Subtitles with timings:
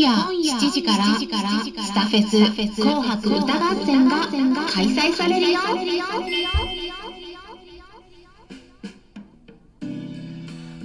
[0.00, 5.58] 夜7時からスタフェス紅白歌合戦が開催されるよ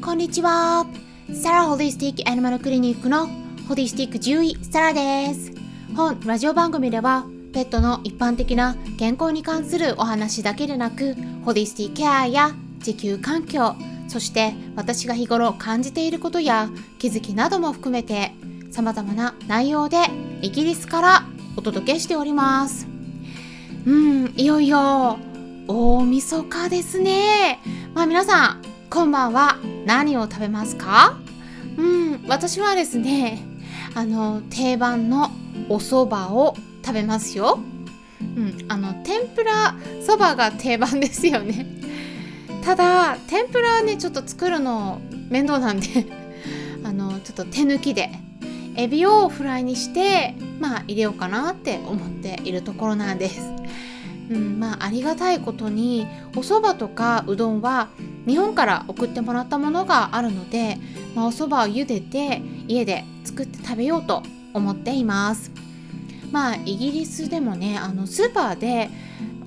[0.01, 0.87] こんにちは。
[1.31, 3.27] サラホリスティックアニマルクリニックの
[3.69, 5.51] ホリスティック獣医サラです。
[5.95, 7.23] 本ラジオ番組では
[7.53, 13.75] ペットの一般的な健康に関するお話だけでなくホリスティケアや地球環境
[14.07, 18.31] そして私が日頃感じていることや気づきなども含めて
[18.73, 19.97] 様々な内容で
[20.41, 21.23] イギリスから
[21.55, 22.87] お届けしております。
[23.85, 25.19] うんいよいよ
[25.67, 27.59] 大晦日ですね。
[27.93, 31.19] まあ皆さん今晩は何を食べますか？
[31.77, 33.43] うん私はですね
[33.93, 35.29] あの定番の
[35.69, 37.59] お蕎麦を食べますよ。
[38.21, 41.67] うんあの天ぷらそばが定番ですよね。
[42.65, 46.07] ただ天ぷらはねちょっと作るの面倒なんで
[46.83, 48.09] あのちょっと手抜きで
[48.75, 53.41] エビをフライにしてまあ入れようかなって思っているところなんです。
[54.29, 57.89] うん、まあありがたいことにお蕎麦とかうどんは
[58.25, 60.77] 日本から送ってもらったものがあるので、
[61.13, 65.51] まあ、お蕎麦を茹でて家で作って食べようと思っています。
[66.31, 68.89] まあイギリスでもねあのスーパーで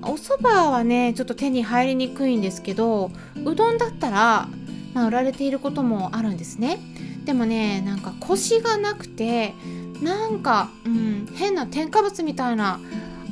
[0.01, 3.11] お蕎麦はねちょっと手に入りにくいんですけど
[3.43, 4.47] うどんだったら、
[4.93, 6.79] まあ、売られていることもあるんですね
[7.27, 9.53] でもねなんかコシがなくて
[10.01, 12.79] なんか、うん、変な添加物みたいな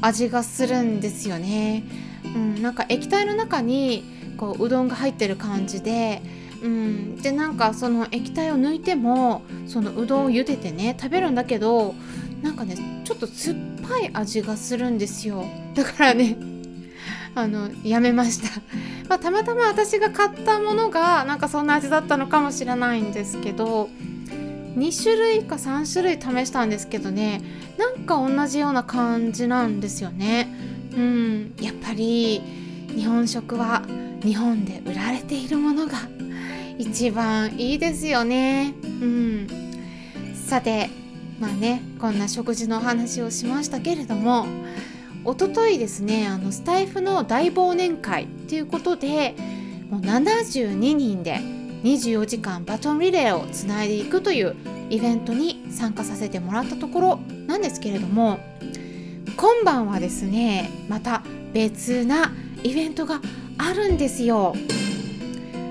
[0.01, 1.85] 味がするんですよね、
[2.25, 4.03] うん、なんか液体の中に
[4.35, 6.21] こううどんが入ってる感じで
[6.61, 11.93] うん、でなんかその液体を抜いてもそのうどんを茹でてね食べるんだけど
[12.41, 15.45] なんかねちょっと酸っぱい味がするんですよ。
[15.75, 16.35] だからね
[17.35, 18.61] あのやめました、
[19.09, 23.89] まあ、たまたま私が買ったものがなんかそんな味だったのかもしれないんですけど
[24.77, 27.41] 2種類か3種類試したんですけどね
[27.77, 30.47] なんか同じような感じなんですよね。
[30.95, 31.53] うん。
[31.59, 32.41] やっぱり
[32.95, 33.83] 日本食は
[34.23, 35.97] 日本で売られているものが
[36.77, 38.73] 一番いいですよね。
[38.83, 39.47] うん。
[40.33, 40.89] さて
[41.39, 44.45] まあねこんな食事のお話をしましたけれども
[45.25, 49.35] 一昨日ですねあのスタイフの大忘年会ということで
[49.89, 51.39] もう72人で
[51.83, 54.55] 24時間バトンリレーをつないでいくという
[54.89, 58.39] イベントに参加させてもらったところなんですけれども
[59.35, 62.31] 今晩はですねまた別な
[62.63, 63.19] イベントが
[63.57, 64.53] あるんですよ。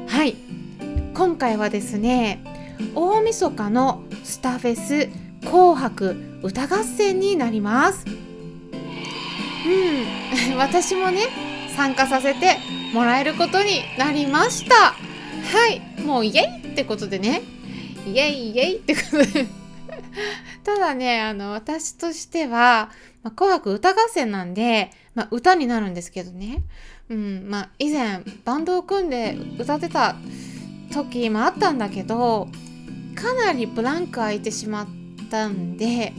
[0.09, 0.37] はい。
[1.13, 2.43] 今回はですね
[2.95, 5.09] 大晦日のスタフェス
[5.49, 8.14] 紅白歌合戦になります。
[9.65, 10.57] うん。
[10.59, 11.29] 私もね
[11.77, 12.59] 参加させて
[12.93, 14.93] もらえることになりました。
[14.93, 14.97] は
[15.69, 15.81] い。
[16.03, 17.43] もうイエイってことでね。
[18.07, 19.47] イエイイエイってことで。
[20.65, 22.91] ただねあの私としては、
[23.23, 26.63] まあ、紅白歌合戦なんで、まあ、歌になるんですけどね。
[27.09, 27.47] うん。
[27.49, 30.17] まあ以前バンドを組んで歌ってた
[30.93, 32.49] 時もあったんだけど
[33.15, 34.87] かなりブランク空いてしまっ
[35.31, 36.13] たんで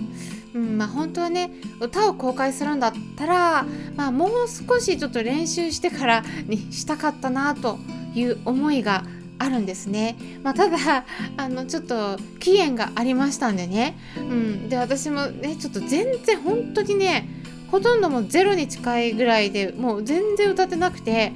[0.55, 1.51] うんまあ、本当はね
[1.81, 3.65] 歌を公開するんだったら、
[3.97, 7.77] まあ、もう少しちょっと練習してからにしたかったなと
[8.15, 9.03] いう思いが
[9.37, 11.05] あるんですね、まあ、ただ
[11.35, 17.27] あのちょっと期限がありましたんでね、うん、で私もねちょっと全然本当にね
[17.69, 21.33] ほとんどもうゼロに近いぐらいでもう全然歌ってなくて、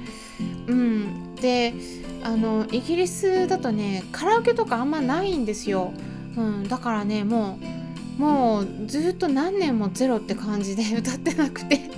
[0.66, 1.74] うん、で
[2.22, 5.92] あのイギリスだとねカラオケとかあんまないんですよ、
[6.38, 7.79] うん、だからねもう
[8.20, 11.90] もうずっと何年もゼロって感じで 歌ってなくて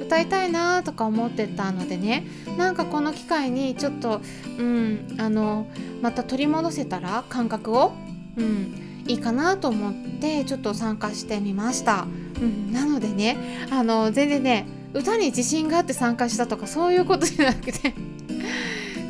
[0.00, 4.22] 歌いたいなとか思ってたのでねなんかこの機会にちょっと
[4.58, 5.66] うんあの
[6.00, 7.92] また取り戻せたら感覚を
[8.38, 8.74] うん
[9.06, 12.06] いいかなと思ってちょっと参加してみました、
[12.40, 13.36] うん、なのでね
[13.70, 17.94] あの全然ね歌に自信があって参加したとかそういうことじゃなくて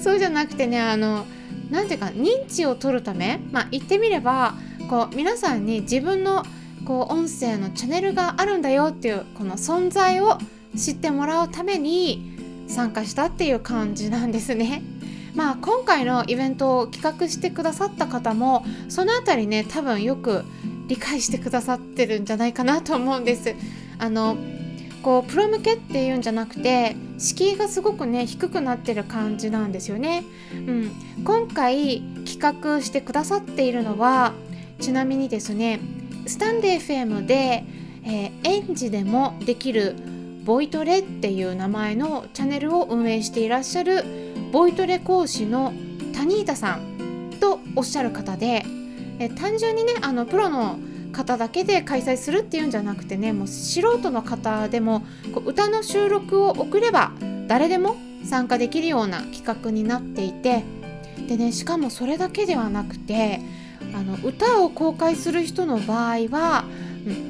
[0.00, 1.26] そうじゃなくてねあの
[1.70, 4.54] 何ていうか認知を取るためまあ言ってみれば
[4.88, 6.44] こう皆さんに自分の
[6.84, 10.38] こう音声のチャンネルがあるんだよっていうこの存在を
[10.76, 12.34] 知ってもらうために
[12.68, 14.82] 参加したっていう感じなんですね。
[15.34, 20.44] まあ今回のイベントを企画してくださった方もその辺りね多分よく
[20.86, 23.54] 理解してくださってるんじゃないかなと思うんです。
[23.98, 24.36] あの
[25.02, 30.24] こうプロ向けっていうんじゃなくて敷居がすごくね低くなってる感じなんですよね。
[30.52, 30.92] うん、
[31.24, 34.32] 今回企画してくださっているのは
[34.84, 35.80] ちなみにですね
[36.26, 37.64] スタンデー FM で、
[38.04, 39.96] えー、園児でもできる
[40.44, 44.04] ボイトレっていう名前のチャンネルを運営していらっしゃる
[44.52, 45.72] ボイトレ講師の
[46.14, 48.62] タニータさんとおっしゃる方で、
[49.18, 50.78] え単純にねあのプロの
[51.12, 55.00] 方だけで開催するっていうんじゃなくてねもう素人の方でも
[55.32, 57.12] こう歌の収録を送れば
[57.48, 60.62] 誰でも参加できるような企画になっていて
[61.26, 63.40] でねしかもそれだけではなくて
[63.94, 66.64] あの歌を公開する人の場合は、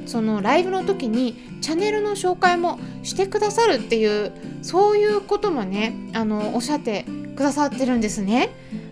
[0.05, 4.31] そのライブの時にチャンネルの紹介もしてくださるっていう
[4.61, 8.49] そういうこともねあのおっしゃってくださってるんですね。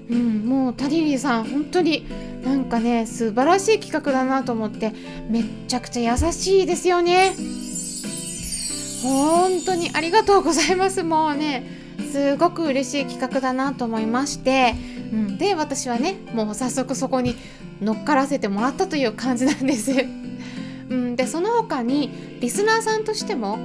[0.10, 2.06] うん、もうタリリーさん本当に
[2.44, 4.92] なんかね素晴らしい企画だなと思って
[5.30, 7.36] めっちゃくちゃ優しいですよね。
[9.02, 11.66] 本当にありがとうございますもうね
[12.12, 14.76] すごく嬉しい企画だなと思いまして、
[15.14, 17.36] うん、で私はねもう早速そこに
[17.80, 19.92] 乗っからせてもらったという感じなんです。
[20.90, 23.58] うん、でその他にリスナーさんとしても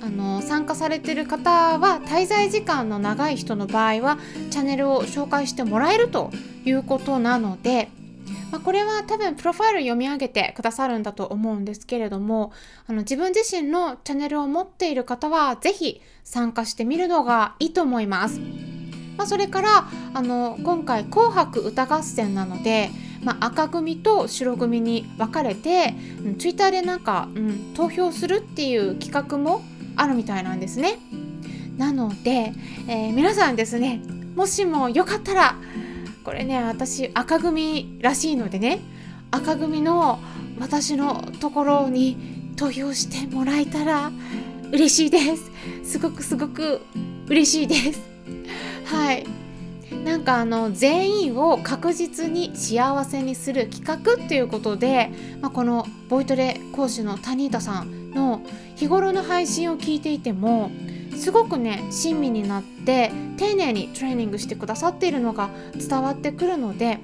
[0.00, 4.18] あの参加されてる方は滞在時間の長い人の場合は
[4.50, 6.30] チャンネルを紹介してもらえると
[6.64, 7.90] いうことなので、
[8.52, 12.52] まあ、これは多分プロファイル読み上げてくださるんだと思うんですけれども
[12.86, 18.69] あの自分自身のチャンネルを持っている方は是非参加してみるのがいいと思います。
[19.20, 22.90] まあ、それからあの今回「紅白歌合戦」なので
[23.22, 25.94] まあ、赤組と白組に分かれて、
[26.24, 29.62] うん、ツイッターでなんか、うん、投票するっていう企画も
[29.94, 30.98] あるみたいなんですね。
[31.76, 32.54] なので、
[32.88, 34.00] えー、皆さんですね
[34.34, 35.56] もしもよかったら
[36.24, 38.80] これね私赤組らしいのでね
[39.30, 40.18] 赤組の
[40.58, 44.10] 私のところに投票してもらえたら
[44.72, 45.50] 嬉しいです
[45.84, 46.80] すごくすごく
[47.28, 48.10] 嬉しいです
[48.90, 49.24] はい。
[50.04, 55.10] なんかあの全員を確実に幸せにする企画っていうことで、
[55.40, 58.40] まあ、このボイトレ講師のタニータさんの
[58.76, 60.70] 日頃の配信を聞いていても
[61.16, 66.98] すごくね親身になって丁寧にトレーニングしてくださっているのが伝わってくるので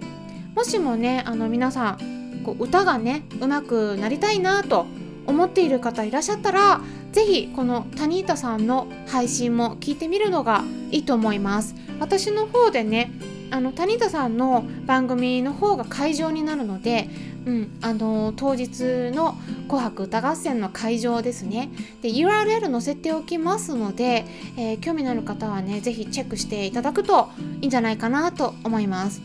[0.54, 4.86] もしもねあの皆さんこう歌がね上手くなりたいなと
[5.26, 6.80] 思っている方いらっしゃったら
[7.12, 11.74] 是非このタニータさんの配信も聞いてみるのがいいと思います。
[12.00, 13.10] 私の方でね
[13.50, 17.08] あの谷田さんの番組の方が会場になるので、
[17.46, 19.36] うん、あの当日の
[19.68, 21.70] 「紅白歌合戦」の会場ですね。
[22.02, 24.24] で URL 載せておきますので、
[24.56, 27.28] えー、興味のある方はね是非チェックしていただくと
[27.60, 29.22] いいんじゃないかなと思います。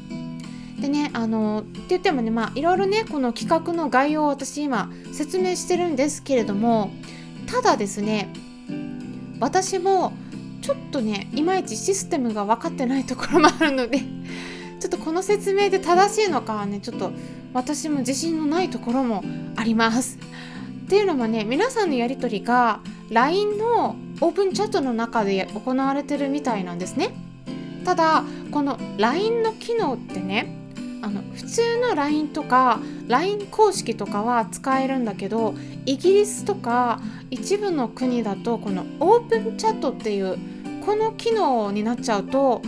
[0.79, 6.91] でねあのって言ってもねまあいろいろねこの企画の概要を私今説明してるんですけれども
[7.47, 8.29] ただですね
[9.39, 10.13] 私も
[10.61, 13.99] ちょっとねいまいちシステムが分かってないところもあるので
[14.79, 17.11] ちょっとこの説明で正しいのかはねちょっと
[17.53, 19.23] 私も自信のないところも
[19.55, 20.17] あります。
[20.85, 22.79] っていうのもね皆さんのやり取りが
[23.09, 27.13] LINE のオープンチャットの中で行われてるみたいなんですね。
[27.85, 30.60] ただこの LINE の機能ってね
[31.01, 35.55] あの普通の LINE とか LINE 公式とかは使えるんだけど
[35.85, 40.37] イギリスとか一部の国だとこのオープンチャットっていう
[40.85, 42.61] この機能になっちゃうと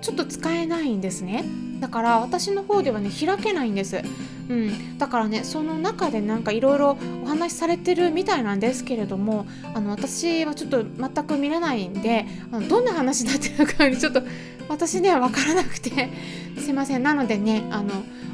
[0.00, 1.44] ちょっと使えないんですね。
[1.80, 4.02] だから私の方ではね開けないんです。
[4.50, 14.22] うん、だからねその中でなんかいろいろお話しされてるみたいなんですけれどもあの私はちょっと全く見れないんであのどんな話になってるかちょっと
[14.70, 16.08] 私には分からなくて
[16.56, 17.02] すいません。
[17.02, 17.90] なのでねあの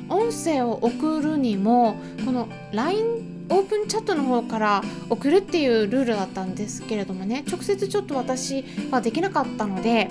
[0.08, 3.04] 音声を送るにもこの LINE
[3.48, 10.08] オープンチャットの方から送るっていうルールだったんですけれどもね直接ちょっと私はできなかったので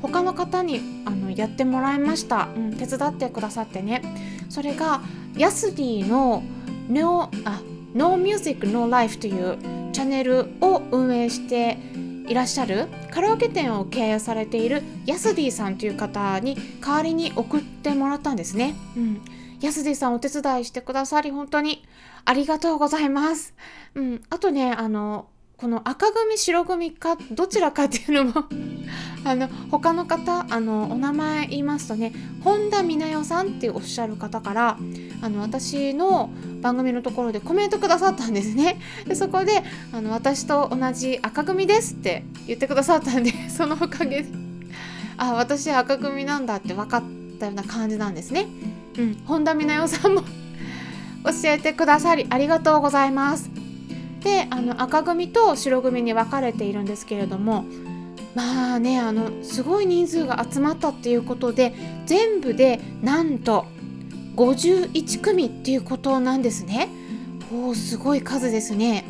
[0.00, 4.02] 他の方にあのやってもらいました、うん、手伝ってくださってね。
[4.48, 5.02] それが
[5.36, 6.42] ヤスディの
[6.88, 7.60] No, あ
[7.94, 9.58] No Music No Life という
[9.92, 11.76] チャンネルを運営して
[12.28, 18.74] いらっしゃるカラオケ店を経営されているヤスディさんという方に代わりに送ってもらったんですね。
[18.96, 19.22] うん、
[19.62, 21.84] ヤスディさんお手伝いしてくださり本当に
[22.26, 23.54] ありがとうございます。
[23.94, 25.28] うん、あとねあの
[25.58, 28.44] この赤組白組かどちらかっていうのも
[29.24, 32.12] あの他の方あのお名前言いますとね
[32.44, 34.78] 本田美奈代さんっておっしゃる方から
[35.20, 36.30] あの私の
[36.62, 38.80] 番組のところでコメントくださったんですね。
[39.04, 44.28] でそこであの私と同じ赤組ですって言ってくださったんで そのおかげで
[45.16, 47.02] あ私赤組なんだって分かっ
[47.40, 48.46] たような感じなんですね。
[48.96, 50.22] うん本田美奈代さんも
[51.26, 53.57] 教えてくださりありがとうございます。
[54.22, 57.64] であの赤組と白組に分かれているんですけれども
[58.34, 61.74] まあねあのすごい人数が集まったっていうことで
[62.06, 63.66] 全部でなんと
[64.36, 66.88] 51組っていうことなんですね。
[67.52, 69.04] おすごい数ですね。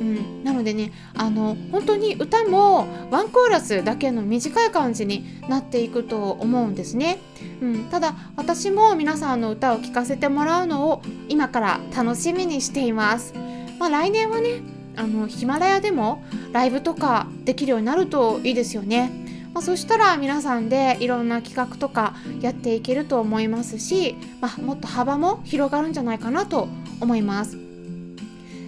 [0.00, 7.18] うん、なのでねあの本当に歌もワンコーラスだけの短い感じになっていくと思うんですね、
[7.60, 13.32] うん、ただ私も皆さんの歌を聴かせてもらうのを今から楽しみにしています、
[13.82, 14.60] まあ、来年はね
[14.94, 16.22] あのヒマラヤでも
[16.52, 19.10] ライブとかできるようになるといいですよね
[19.52, 26.68] まあ、そしたら皆さんでいろんな企画とかやっていけると思いますし、まあ、もっと幅も広がるんじゃないかなと
[27.00, 27.58] 思います。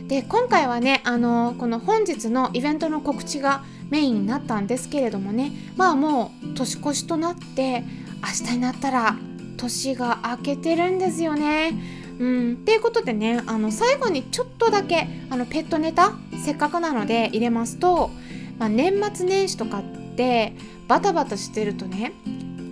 [0.09, 7.83] で今回はねあのこの本日のイベントの告知がメインになったんですけれどもねまあもう年越しとなって
[8.21, 9.17] 明日になったら
[9.57, 12.04] 年が明けてるんですよね。
[12.19, 16.13] うん、っていうことでねあの最後にちょっとだけあのペットネタ
[16.45, 18.11] せっかくなので入れますと、
[18.59, 19.83] まあ、年末年始とかっ
[20.17, 20.55] て
[20.87, 22.13] バタバタしてるとね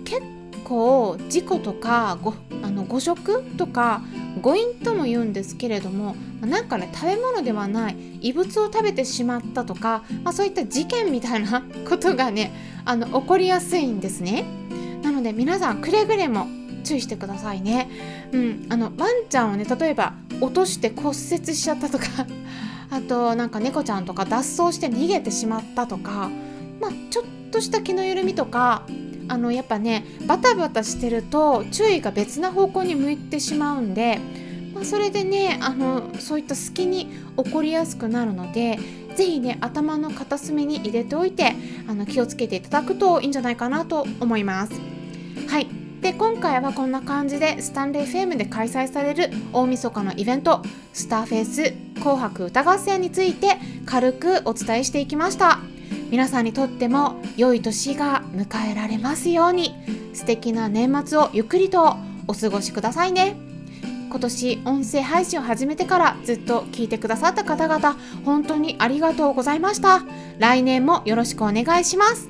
[0.05, 0.21] 結
[0.63, 4.01] 構事故とかごあの誤食とか
[4.41, 12.53] 誤飲とも言うんですけれどもなんかね食べ物ではない異物を食べてしまったとか、まあ、そういった事件みたいな ことがね
[12.85, 14.45] あの起こりやすいんですね。
[15.01, 16.47] なので皆さんくれぐれも
[16.83, 17.89] 注意してくださいね。
[18.31, 18.67] うん。
[18.69, 22.05] あのワンちゃんをね例えば落として骨折しちゃったとか
[22.89, 26.29] あとなんか猫ちゃんとか脱走して逃げてしまったとか
[26.79, 28.83] まあちょっとした気の緩みとか
[29.27, 34.19] あのやっぱねバタバタしてると注意が別な方向に向いてしまうんで、
[34.73, 38.77] まあ、それでねあのそういった隙に起こりやすくなるので
[39.15, 41.55] 是非ね頭の片隅に入れておいて
[41.87, 44.73] あの気をつけていただくといいんじゃないかなと思います。
[45.47, 45.82] はい。
[46.03, 55.59] で今回はこんな感じでスタンレー FM で開催される大晦日のイベントスターフェイス紅白歌合戦について軽くお伝えしていきました。
[56.11, 59.73] 皆さんにとっても良い年が迎えられますように
[60.13, 61.95] 素敵な年末をゆっくりと
[62.27, 63.37] お過ごしくださいね。
[64.09, 70.03] 今年音声配信を始めてからずっと聞いてくださった方々本当にありがとうございました。
[70.37, 72.29] 来年もよろしくお願いします。